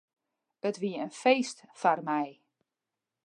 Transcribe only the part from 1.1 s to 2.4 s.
feest foar my.